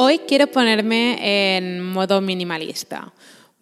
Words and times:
Hoy 0.00 0.20
quiero 0.28 0.46
ponerme 0.46 1.56
en 1.56 1.82
modo 1.82 2.20
minimalista, 2.20 3.12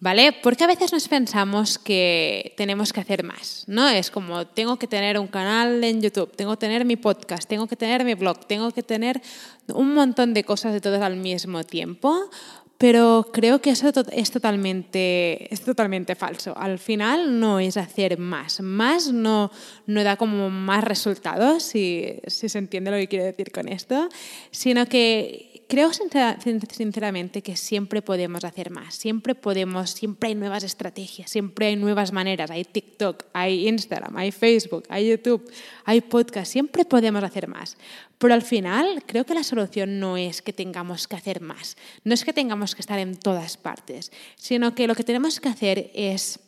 ¿vale? 0.00 0.34
Porque 0.42 0.64
a 0.64 0.66
veces 0.66 0.92
nos 0.92 1.08
pensamos 1.08 1.78
que 1.78 2.52
tenemos 2.58 2.92
que 2.92 3.00
hacer 3.00 3.24
más, 3.24 3.64
¿no? 3.66 3.88
Es 3.88 4.10
como, 4.10 4.46
tengo 4.46 4.78
que 4.78 4.86
tener 4.86 5.18
un 5.18 5.28
canal 5.28 5.82
en 5.82 6.02
YouTube, 6.02 6.30
tengo 6.36 6.50
que 6.50 6.58
tener 6.58 6.84
mi 6.84 6.96
podcast, 6.96 7.48
tengo 7.48 7.66
que 7.66 7.74
tener 7.74 8.04
mi 8.04 8.12
blog, 8.12 8.46
tengo 8.46 8.70
que 8.70 8.82
tener 8.82 9.22
un 9.68 9.94
montón 9.94 10.34
de 10.34 10.44
cosas 10.44 10.74
de 10.74 10.82
todas 10.82 11.00
al 11.00 11.16
mismo 11.16 11.64
tiempo, 11.64 12.28
pero 12.76 13.30
creo 13.32 13.62
que 13.62 13.70
eso 13.70 13.90
es 14.12 14.30
totalmente, 14.30 15.50
es 15.50 15.62
totalmente 15.62 16.14
falso. 16.16 16.52
Al 16.54 16.78
final 16.78 17.40
no 17.40 17.60
es 17.60 17.78
hacer 17.78 18.18
más. 18.18 18.60
Más 18.60 19.10
no, 19.10 19.50
no 19.86 20.04
da 20.04 20.16
como 20.16 20.50
más 20.50 20.84
resultados, 20.84 21.62
si, 21.62 22.20
si 22.26 22.50
se 22.50 22.58
entiende 22.58 22.90
lo 22.90 22.98
que 22.98 23.08
quiero 23.08 23.24
decir 23.24 23.50
con 23.50 23.68
esto, 23.68 24.10
sino 24.50 24.84
que 24.84 25.55
creo 25.68 25.90
sinceramente 25.92 27.42
que 27.42 27.56
siempre 27.56 28.02
podemos 28.02 28.44
hacer 28.44 28.70
más, 28.70 28.94
siempre 28.94 29.34
podemos, 29.34 29.90
siempre 29.90 30.28
hay 30.28 30.34
nuevas 30.34 30.62
estrategias, 30.62 31.30
siempre 31.30 31.66
hay 31.66 31.76
nuevas 31.76 32.12
maneras, 32.12 32.50
hay 32.50 32.64
TikTok, 32.64 33.24
hay 33.32 33.68
Instagram, 33.68 34.16
hay 34.16 34.32
Facebook, 34.32 34.84
hay 34.88 35.08
YouTube, 35.08 35.50
hay 35.84 36.00
podcast, 36.00 36.52
siempre 36.52 36.84
podemos 36.84 37.22
hacer 37.22 37.48
más. 37.48 37.76
Pero 38.18 38.34
al 38.34 38.42
final 38.42 39.02
creo 39.06 39.26
que 39.26 39.34
la 39.34 39.42
solución 39.42 40.00
no 40.00 40.16
es 40.16 40.40
que 40.40 40.52
tengamos 40.52 41.08
que 41.08 41.16
hacer 41.16 41.40
más, 41.40 41.76
no 42.04 42.14
es 42.14 42.24
que 42.24 42.32
tengamos 42.32 42.74
que 42.74 42.80
estar 42.80 42.98
en 42.98 43.16
todas 43.16 43.56
partes, 43.56 44.12
sino 44.36 44.74
que 44.74 44.86
lo 44.86 44.94
que 44.94 45.04
tenemos 45.04 45.40
que 45.40 45.48
hacer 45.48 45.90
es... 45.94 46.40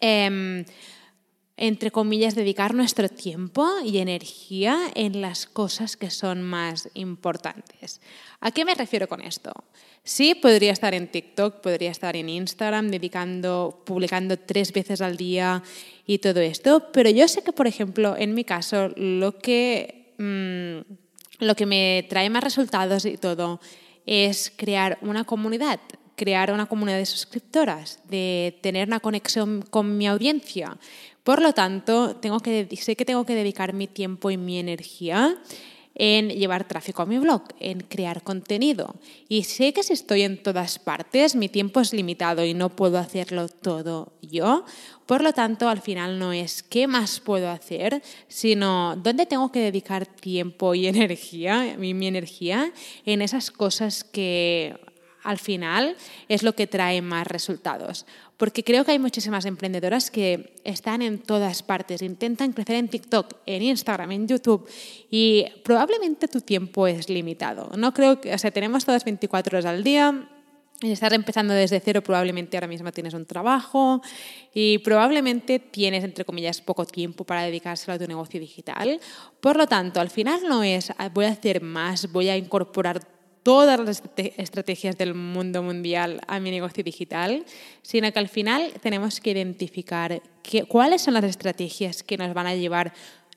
Em, 0.00 0.64
entre 1.56 1.90
comillas, 1.90 2.34
dedicar 2.34 2.74
nuestro 2.74 3.08
tiempo 3.08 3.68
y 3.84 3.98
energía 3.98 4.90
en 4.94 5.20
las 5.20 5.46
cosas 5.46 5.96
que 5.96 6.10
son 6.10 6.42
más 6.42 6.88
importantes. 6.94 8.00
¿A 8.40 8.50
qué 8.50 8.64
me 8.64 8.74
refiero 8.74 9.08
con 9.08 9.20
esto? 9.20 9.52
Sí, 10.02 10.34
podría 10.34 10.72
estar 10.72 10.94
en 10.94 11.08
TikTok, 11.08 11.60
podría 11.60 11.90
estar 11.90 12.16
en 12.16 12.28
Instagram, 12.28 12.88
dedicando, 12.88 13.82
publicando 13.86 14.38
tres 14.38 14.72
veces 14.72 15.00
al 15.00 15.16
día 15.16 15.62
y 16.06 16.18
todo 16.18 16.40
esto, 16.40 16.90
pero 16.92 17.08
yo 17.08 17.26
sé 17.28 17.42
que, 17.42 17.52
por 17.52 17.66
ejemplo, 17.66 18.16
en 18.16 18.34
mi 18.34 18.44
caso, 18.44 18.90
lo 18.96 19.38
que, 19.38 20.12
mm, 20.18 21.44
lo 21.44 21.54
que 21.54 21.66
me 21.66 22.04
trae 22.08 22.28
más 22.28 22.44
resultados 22.44 23.06
y 23.06 23.16
todo 23.16 23.60
es 24.04 24.52
crear 24.54 24.98
una 25.00 25.24
comunidad, 25.24 25.80
crear 26.16 26.52
una 26.52 26.66
comunidad 26.66 26.98
de 26.98 27.06
suscriptoras, 27.06 28.00
de 28.08 28.58
tener 28.62 28.88
una 28.88 29.00
conexión 29.00 29.62
con 29.70 29.96
mi 29.96 30.06
audiencia. 30.06 30.76
Por 31.22 31.40
lo 31.40 31.52
tanto, 31.52 32.20
sé 32.78 32.96
que 32.96 33.04
tengo 33.04 33.24
que 33.24 33.34
dedicar 33.34 33.72
mi 33.72 33.86
tiempo 33.86 34.30
y 34.30 34.36
mi 34.36 34.58
energía 34.58 35.38
en 35.94 36.28
llevar 36.30 36.66
tráfico 36.66 37.02
a 37.02 37.06
mi 37.06 37.18
blog, 37.18 37.42
en 37.60 37.80
crear 37.80 38.22
contenido. 38.22 38.96
Y 39.28 39.44
sé 39.44 39.72
que 39.72 39.82
si 39.82 39.92
estoy 39.92 40.22
en 40.22 40.42
todas 40.42 40.78
partes, 40.78 41.36
mi 41.36 41.48
tiempo 41.48 41.80
es 41.80 41.92
limitado 41.92 42.44
y 42.44 42.52
no 42.52 42.70
puedo 42.70 42.98
hacerlo 42.98 43.48
todo 43.48 44.12
yo. 44.20 44.64
Por 45.06 45.22
lo 45.22 45.32
tanto, 45.32 45.68
al 45.68 45.80
final 45.80 46.18
no 46.18 46.32
es 46.32 46.62
qué 46.62 46.88
más 46.88 47.20
puedo 47.20 47.48
hacer, 47.48 48.02
sino 48.26 48.96
dónde 48.96 49.26
tengo 49.26 49.52
que 49.52 49.60
dedicar 49.60 50.06
tiempo 50.06 50.74
y 50.74 50.86
energía, 50.88 51.76
mi, 51.78 51.94
mi 51.94 52.08
energía, 52.08 52.72
en 53.06 53.22
esas 53.22 53.50
cosas 53.50 54.02
que 54.02 54.76
al 55.24 55.38
final 55.38 55.96
es 56.28 56.42
lo 56.42 56.54
que 56.54 56.66
trae 56.66 57.02
más 57.02 57.26
resultados. 57.26 58.06
Porque 58.36 58.62
creo 58.62 58.84
que 58.84 58.92
hay 58.92 58.98
muchísimas 58.98 59.46
emprendedoras 59.46 60.10
que 60.10 60.54
están 60.64 61.02
en 61.02 61.18
todas 61.18 61.62
partes, 61.62 62.02
intentan 62.02 62.52
crecer 62.52 62.76
en 62.76 62.88
TikTok, 62.88 63.36
en 63.46 63.62
Instagram, 63.62 64.12
en 64.12 64.28
YouTube 64.28 64.68
y 65.10 65.46
probablemente 65.64 66.28
tu 66.28 66.40
tiempo 66.40 66.86
es 66.86 67.08
limitado. 67.08 67.70
No 67.76 67.94
creo 67.94 68.20
que, 68.20 68.34
o 68.34 68.38
sea, 68.38 68.50
tenemos 68.50 68.84
todas 68.84 69.04
24 69.04 69.58
horas 69.58 69.66
al 69.66 69.82
día, 69.82 70.28
estás 70.82 71.12
empezando 71.12 71.54
desde 71.54 71.80
cero, 71.80 72.02
probablemente 72.02 72.56
ahora 72.56 72.66
mismo 72.66 72.92
tienes 72.92 73.14
un 73.14 73.24
trabajo 73.24 74.02
y 74.52 74.78
probablemente 74.78 75.58
tienes, 75.58 76.04
entre 76.04 76.24
comillas, 76.24 76.60
poco 76.60 76.84
tiempo 76.84 77.24
para 77.24 77.42
dedicárselo 77.42 77.94
a 77.94 77.98
tu 77.98 78.06
negocio 78.06 78.40
digital. 78.40 79.00
Por 79.40 79.56
lo 79.56 79.66
tanto, 79.66 80.00
al 80.00 80.10
final 80.10 80.40
no 80.48 80.62
es 80.62 80.92
ah, 80.98 81.08
voy 81.08 81.26
a 81.26 81.30
hacer 81.30 81.62
más, 81.62 82.10
voy 82.12 82.28
a 82.28 82.36
incorporar 82.36 83.13
todas 83.44 83.78
las 83.78 84.02
estrategias 84.16 84.98
del 84.98 85.14
mundo 85.14 85.62
mundial 85.62 86.20
a 86.26 86.40
mi 86.40 86.50
negocio 86.50 86.82
digital, 86.82 87.44
sino 87.82 88.10
que 88.10 88.18
al 88.18 88.28
final 88.28 88.72
tenemos 88.82 89.20
que 89.20 89.30
identificar 89.30 90.20
cuáles 90.66 91.02
son 91.02 91.14
las 91.14 91.24
estrategias 91.24 92.02
que 92.02 92.16
nos 92.16 92.34
van 92.34 92.48
a 92.48 92.54
llevar 92.56 92.92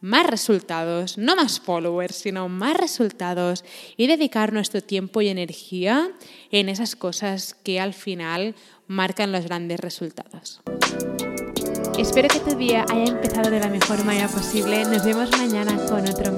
más 0.00 0.26
resultados, 0.26 1.18
no 1.18 1.34
más 1.34 1.58
followers, 1.58 2.14
sino 2.14 2.48
más 2.48 2.76
resultados 2.76 3.64
y 3.96 4.06
dedicar 4.06 4.52
nuestro 4.52 4.80
tiempo 4.80 5.20
y 5.20 5.28
energía 5.28 6.10
en 6.52 6.68
esas 6.68 6.94
cosas 6.94 7.54
que 7.64 7.80
al 7.80 7.92
final 7.92 8.54
marcan 8.86 9.32
los 9.32 9.44
grandes 9.44 9.80
resultados. 9.80 10.60
Espero 11.98 12.28
que 12.28 12.38
tu 12.38 12.56
día 12.56 12.86
haya 12.88 13.06
empezado 13.06 13.50
de 13.50 13.58
la 13.58 13.68
mejor 13.68 14.04
manera 14.04 14.28
posible. 14.28 14.84
Nos 14.84 15.04
vemos 15.04 15.32
mañana 15.32 15.76
con 15.88 16.08
otro 16.08 16.37